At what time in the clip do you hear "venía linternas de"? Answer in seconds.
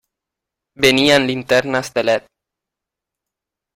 0.73-2.03